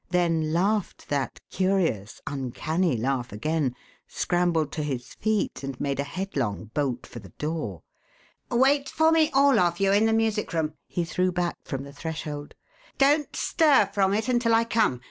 then 0.09 0.51
laughed 0.51 1.09
that 1.09 1.39
curious, 1.51 2.19
uncanny 2.25 2.97
laugh 2.97 3.31
again, 3.31 3.75
scrambled 4.07 4.71
to 4.71 4.81
his 4.81 5.13
feet 5.13 5.61
and 5.63 5.79
made 5.79 5.99
a 5.99 6.03
headlong 6.03 6.65
bolt 6.73 7.05
for 7.05 7.19
the 7.19 7.29
door. 7.37 7.83
"Wait 8.49 8.89
for 8.89 9.11
me 9.11 9.29
all 9.31 9.59
of 9.59 9.79
you 9.79 9.91
in 9.91 10.07
the 10.07 10.11
music 10.11 10.53
room," 10.53 10.73
he 10.87 11.05
threw 11.05 11.31
back 11.31 11.55
from 11.63 11.83
the 11.83 11.93
threshold. 11.93 12.55
"Don't 12.97 13.35
stir 13.35 13.91
from 13.93 14.11
it 14.15 14.27
until 14.27 14.55
I 14.55 14.63
come. 14.63 14.99